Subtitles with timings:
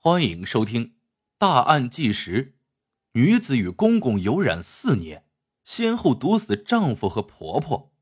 [0.00, 0.84] 欢迎收听
[1.38, 2.44] 《大案纪实》：
[3.14, 5.24] 女子与公公有染四年，
[5.64, 7.92] 先后毒死丈夫和婆婆。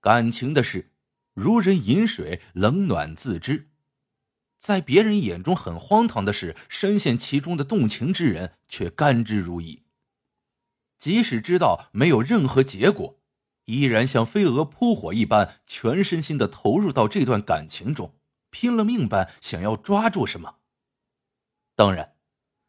[0.00, 0.94] 感情的事，
[1.34, 3.68] 如人饮水，冷暖自知。
[4.58, 9.82] 在别人眼中很荒唐的事，深陷其中的动情之人却甘之如饴。
[10.98, 13.20] 即使知道没有任何结果，
[13.66, 18.14] 依然像飞蛾扑火一般，全身心的投入到这段感情中。
[18.54, 20.58] 拼了命般想要抓住什么。
[21.74, 22.14] 当然，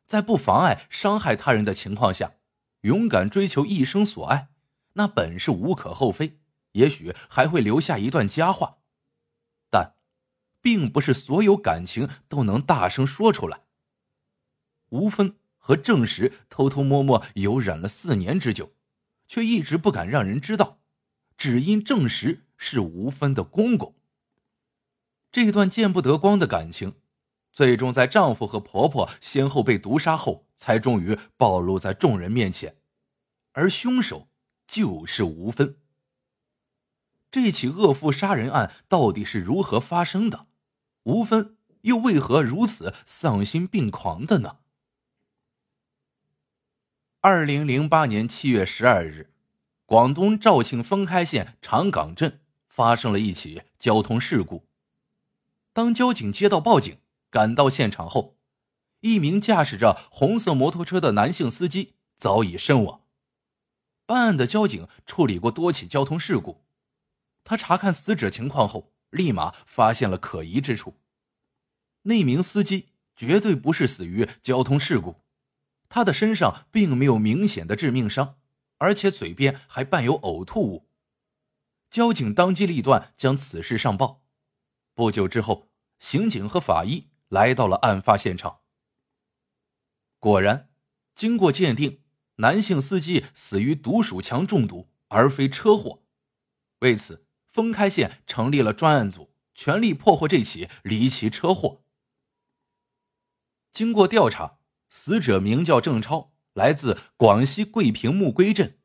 [0.07, 2.37] 在不妨碍伤害他人的情况下，
[2.81, 4.49] 勇敢追求一生所爱，
[4.93, 6.39] 那本是无可厚非，
[6.71, 8.79] 也许还会留下一段佳话。
[9.69, 9.93] 但，
[10.59, 13.61] 并不是所有感情都能大声说出来。
[14.89, 18.73] 吴芬和郑石偷偷摸摸有染了四年之久，
[19.27, 20.79] 却一直不敢让人知道，
[21.37, 23.93] 只因郑石是吴芬的公公。
[25.35, 26.93] 这段见不得光的感情，
[27.51, 32.77] 最终在丈夫和婆婆先后被毒杀后，才终于暴露在众人面前，
[33.51, 34.29] 而凶手
[34.65, 35.75] 就是吴芬。
[37.29, 40.45] 这起恶妇杀人案到底是如何发生的？
[41.03, 44.59] 吴芬又为何如此丧心病狂的呢？
[47.19, 49.33] 二零零八年七月十二日，
[49.85, 52.39] 广东肇庆封开县长岗镇
[52.69, 54.65] 发生了一起交通事故。
[55.75, 58.37] 当交警接到报警，赶到现场后，
[59.01, 63.01] 一名驾驶着红色摩托车的男性司机早已身亡。
[64.05, 66.61] 办案的交警处理过多起交通事故，
[67.43, 70.93] 他查看死者情况后，立马发现了可疑之处。
[72.03, 75.17] 那名司机绝对不是死于交通事故，
[75.89, 78.37] 他的身上并没有明显的致命伤，
[78.77, 80.87] 而且嘴边还伴有呕吐物。
[81.89, 84.21] 交警当机立断将此事上报。
[84.95, 85.69] 不久之后，
[85.99, 88.61] 刑警和法医来到了案发现场。
[90.19, 90.71] 果然，
[91.13, 92.01] 经过鉴定，
[92.37, 96.05] 男性司机死于毒鼠强中毒，而非车祸。
[96.79, 101.83] 为此，封开县成立了专案组，全力破获这起离奇车祸。
[103.73, 104.59] 经过调查，
[104.89, 108.79] 死者名叫郑超，来自广西桂平木归镇。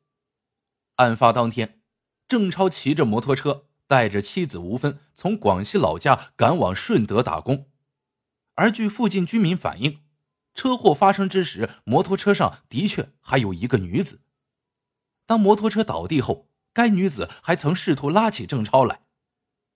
[0.95, 1.81] 案发当天，
[2.27, 3.69] 郑超骑着摩托车。
[3.91, 7.67] 带着妻子吴芬从广西老家赶往顺德打工，
[8.55, 9.99] 而据附近居民反映，
[10.53, 14.21] 车祸发生之时，摩托车上的确还有一个女子。
[15.25, 19.01] 当摩托车倒地后，该女子还曾试图拉起郑超来。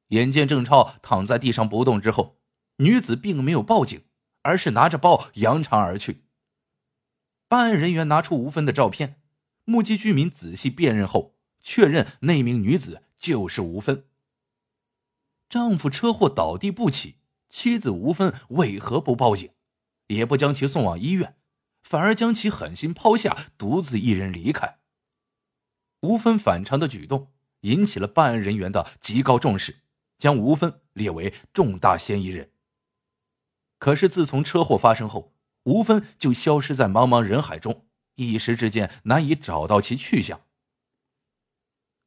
[0.09, 2.39] 眼见郑超躺在地上不动之后，
[2.77, 4.05] 女子并没有报警，
[4.43, 6.23] 而是拿着包扬长而去。
[7.49, 9.19] 办案人员拿出吴芬的照片，
[9.65, 13.01] 目击居民仔细辨认后，确认那名女子。
[13.17, 14.05] 就是吴芬。
[15.49, 17.17] 丈夫车祸倒地不起，
[17.49, 19.51] 妻子吴芬为何不报警，
[20.07, 21.37] 也不将其送往医院，
[21.83, 24.79] 反而将其狠心抛下，独自一人离开？
[26.01, 27.31] 吴芬反常的举动
[27.61, 29.81] 引起了办案人员的极高重视，
[30.17, 32.51] 将吴芬列为重大嫌疑人。
[33.77, 35.33] 可是自从车祸发生后，
[35.63, 40.44] 吴芬就消失在茫茫人海中，一时之间难以找到其去向。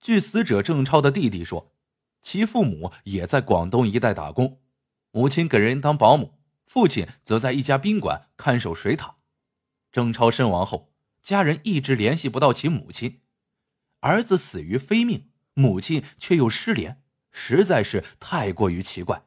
[0.00, 1.72] 据死者郑超的弟弟说，
[2.22, 4.60] 其父母也在广东一带打工，
[5.10, 9.16] 母亲给人当保姆，父亲则在一家宾馆看守水塔。
[9.90, 13.20] 郑超身亡后，家人一直联系不到其母亲，
[14.00, 19.24] 儿子死于非命，母亲却又失联，实在是太过于奇怪。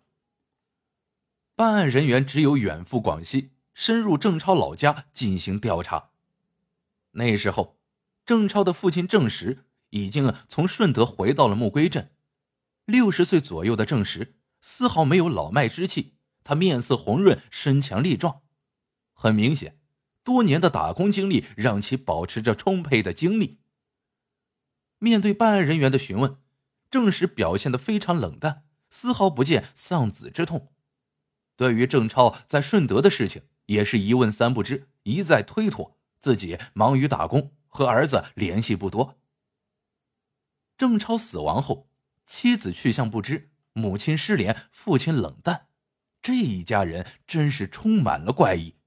[1.55, 6.11] 办案人员只有远赴广西，深入郑超老家进行调查。
[7.11, 7.77] 那时候，
[8.25, 9.65] 郑超的父亲郑石。
[9.91, 12.11] 已经从顺德回到了木龟镇，
[12.85, 18.41] 六十岁左右的郑石丝毫没有老迈之气，他面色红润，身强力壮。
[19.13, 19.79] 很明显，
[20.23, 23.59] 多年的打工经历让其保持着充沛的精力。
[24.99, 26.37] 面对办案人员的询问，
[26.89, 30.71] 郑石表现的非常冷淡，丝毫不见丧子之痛。
[31.55, 39.20] 对于郑超在顺德的事情，也是一问三不知，一再推脱自己忙于打工，和儿子联系不多。
[40.81, 41.91] 郑超死亡后，
[42.25, 45.67] 妻子去向不知，母亲失联，父亲冷淡，
[46.23, 48.77] 这一家人真是充满了怪异。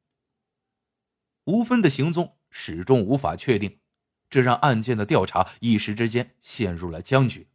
[1.45, 3.79] 吴芬的行踪始终无法确定，
[4.29, 7.47] 这让案件的调查一时之间陷入了僵局。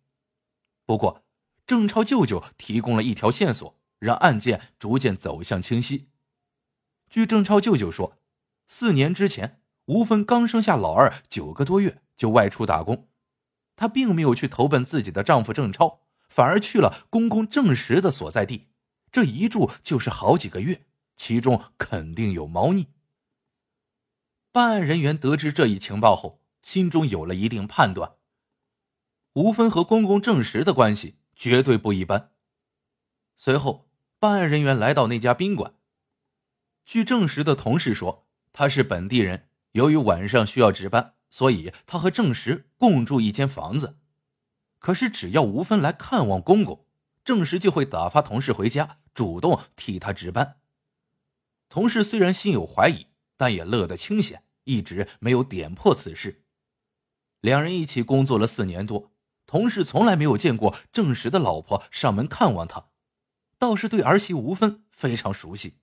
[0.86, 1.26] 不过，
[1.68, 6.08] 郑超舅舅提供了一条线索，让案件逐渐走向清晰。
[7.10, 8.16] 据郑超舅舅说，
[8.68, 13.09] 四年之前，吴芬刚生下老二九个多月，就外出打工。
[13.80, 18.68] 她并没有去投奔自己的丈夫郑超，反而去了公公郑石的所在地，
[19.10, 20.82] 这一住就是好几个月，
[21.16, 22.88] 其中肯定有猫腻。
[24.52, 28.16] 办案人员得知这一情报后，心中有了一定判断。
[29.36, 32.32] 吴芬和公公郑石的关系绝对不一般。
[33.38, 33.88] 随后，
[34.20, 35.76] 办案人员来到那家宾馆。
[36.84, 43.98] 据郑石的同事说，他是本地人，由于晚上需要值班，所以他和郑石共住一间房子。
[44.80, 46.86] 可是，只要吴芬来看望公公，
[47.26, 50.58] 郑石就会打发同事回家，主动替他值班。
[51.68, 56.44] 同事虽然心有怀疑，但也乐得清闲，一直没有点破此事。
[57.42, 59.12] 两人一起工作了四年多，
[59.46, 62.90] 同事从来没有见过郑石的老婆上门看望他，
[63.58, 65.76] 倒是对儿媳吴芬非常熟悉。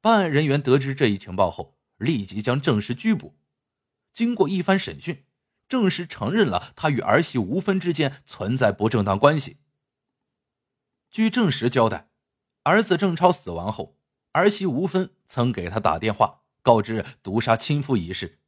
[0.00, 3.36] 办案人员得知这一情报后，立即将郑石拘捕。
[4.12, 5.24] 经过一番审讯，
[5.68, 9.58] 郑石承认了他与儿媳吴芬之间存在不正当关系。
[11.10, 12.10] 据郑石交代，
[12.64, 13.96] 儿子郑超死亡后，
[14.32, 18.38] 儿媳吴芬曾给他打电话，告知毒杀亲夫一事。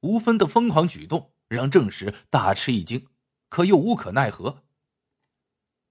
[0.00, 3.06] 吴芬的疯狂举动让郑石大吃一惊，
[3.48, 4.64] 可又无可奈何。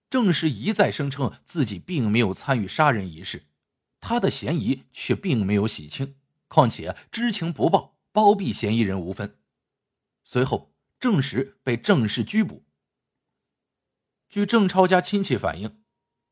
[0.10, 3.46] 郑石一再声称自己并没有参与杀人一事。
[4.02, 6.16] 他的嫌疑却并没有洗清，
[6.48, 9.40] 况且知情不报，包庇嫌疑人吴芬。
[10.24, 12.66] 随后，证实被正式拘捕。
[14.30, 15.82] 据郑超家亲戚反映，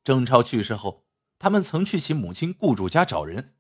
[0.04, 1.06] 郑超去世后，
[1.40, 3.56] 他们曾去其母亲雇主家找人，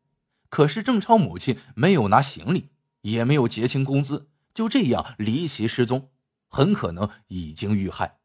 [0.50, 2.70] 可是郑超母亲没有拿行李，
[3.02, 6.12] 也没有结清工资，就这样离奇失踪，
[6.48, 8.20] 很可能已经遇害。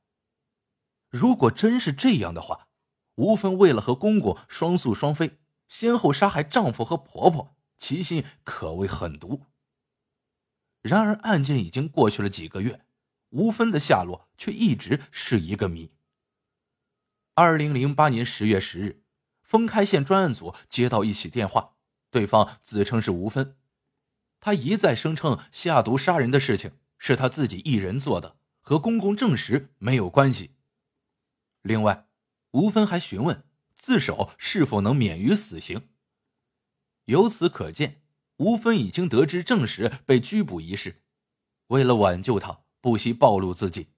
[1.09, 2.69] 如果真是这样的话，
[3.17, 5.39] 吴芬为了和公公双宿双飞。
[5.69, 9.47] 先后杀害丈夫和婆婆，其心可谓狠毒。
[10.83, 12.85] 然而，案件已经过去了几个月，
[13.31, 15.93] 吴芬的下落却一直是一个谜。
[17.35, 19.03] 二零零八年十月十日，
[19.43, 21.77] 丰开县专案组接到一起电话，
[22.11, 23.57] 对方自称是吴芬，
[24.41, 30.57] 他一再声称下毒杀人的事情是他自己一人做的，和公公证实没有关系。
[31.63, 32.09] 另外，
[32.51, 33.45] 吴芬还询问。
[33.75, 35.89] 自首是否能免于死刑？
[37.07, 38.02] 由此可见，
[38.37, 41.03] 吴芬已经得知证实被拘捕一事，
[41.69, 43.89] 为了挽救他，不惜暴露自己。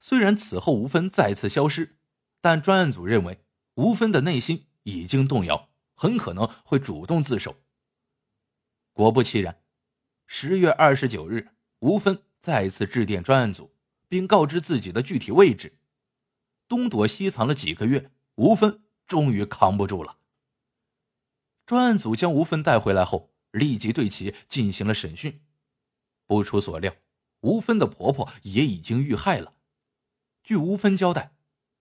[0.00, 1.98] 虽然此后吴芬再次消失，
[2.40, 3.44] 但专案组认为
[3.74, 7.56] 吴芬的内心已经动摇，很可能会主动自首。
[8.92, 9.62] 果不其然，
[10.26, 11.48] 十月二十九日，
[11.80, 13.74] 吴芬再次致电专案组，
[14.08, 15.78] 并告知自己的具体位置。
[16.68, 18.82] 东躲西藏了几个月，吴芬。
[19.06, 20.18] 终于扛不住了。
[21.64, 25.40] 专案组将吴芬带回来后，立即对其进行了审讯。
[26.26, 26.94] 不出所料，
[27.40, 29.54] 吴芬的婆婆也已经遇害了。
[30.42, 31.32] 据吴芬交代，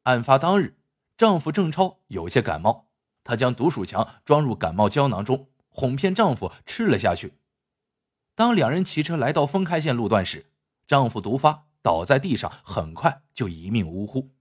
[0.04, 0.78] 案发当日，
[1.18, 2.88] 丈夫郑超有些感冒，
[3.24, 7.34] 她将毒鼠强装入感冒胶囊中，哄骗丈夫吃了下去。
[8.34, 10.48] 当两人骑车来到丰开县路段时，
[10.88, 14.32] 丈夫毒发倒在地上，很快就一命呜呼。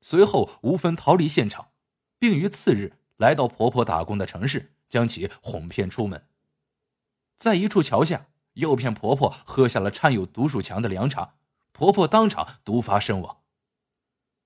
[0.00, 1.68] 随后，吴芬逃离现场。
[2.22, 6.24] 并于次日来到婆婆打工的城市，将其哄骗出门。
[7.42, 11.34] 在一处桥下，诱骗婆婆喝下了掺有毒鼠强的凉茶，
[11.72, 13.42] 婆婆当场毒发身亡。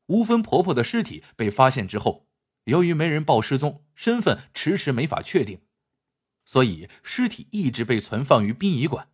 [0.07, 2.27] 吴芬婆婆的尸体被发现之后，
[2.65, 5.61] 由于没人报失踪，身份迟迟没法确定，
[6.47, 9.11] 所以尸体一直被存放于殡仪馆。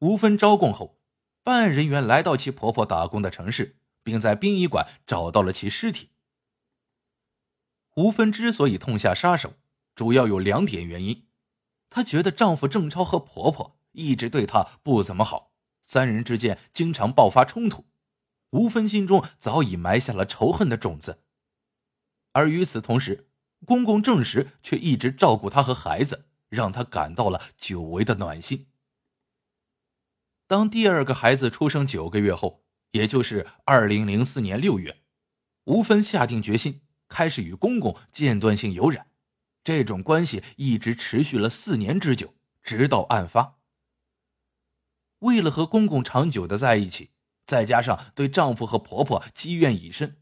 [0.00, 1.00] 吴芬招供后，
[1.42, 6.10] 办案人员来到其婆婆打工的城市，并在殡仪馆找到了其尸体。
[7.94, 9.54] 吴芬之所以痛下杀手，
[9.94, 11.26] 主要有两点原因：
[11.94, 17.84] 她觉得丈夫郑超和婆婆一直对她不怎么好，三人之间经常爆发冲突，
[18.52, 21.18] 吴芬心中早已埋下了仇恨的种子。
[22.32, 23.28] 而与此同时，
[23.66, 28.68] 公公郑石却一直照顾她和孩子，让她感到了久违的暖心。
[30.46, 35.02] 当第二个孩子出生九个月后，也就是二零零四年六月，
[35.64, 36.80] 吴芬下定决心。
[37.08, 39.06] 开始与公公间断性有染，
[39.64, 43.58] 这种关系一直持续了四年之久，直到案发。
[45.20, 47.10] 为了和公公长久的在一起，
[47.46, 50.16] 再加上对丈夫和婆婆积怨已深，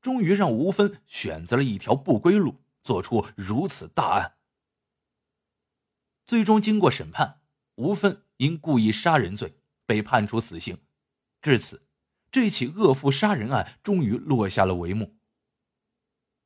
[0.00, 4.36] 终于让吴芬选择了一条不归路，做出如此大案。
[6.24, 7.40] 最终经过审判，
[7.74, 10.78] 吴芬因故意杀人罪被判处死刑。
[11.42, 11.86] 至此，
[12.30, 15.16] 这起恶妇杀人案终于落下了帷幕。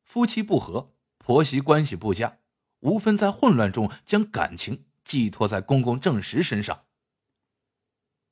[0.03, 2.38] 夫妻不和，婆媳关系不佳，
[2.81, 6.85] 吴芬在混乱中将感情寄托在公公郑石身上。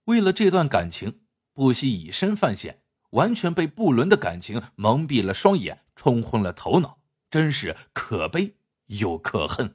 [0.05, 1.21] 为了这段感情，
[1.53, 7.00] 不惜以身犯险，完全被不伦的感情蒙蔽了双眼，冲昏了头脑，
[7.31, 9.75] 真是可悲又可恨。